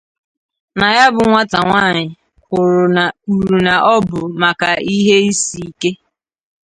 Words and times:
na 0.79 0.87
ya 0.97 1.05
bụ 1.15 1.21
nwata 1.29 1.57
nwaanyị 1.67 2.05
kwuru 2.49 3.53
na 3.65 3.73
ọ 3.93 3.95
bụ 4.07 4.19
maka 4.41 4.69
ihe 4.95 5.15
isi 5.31 5.59
ike 5.69 5.91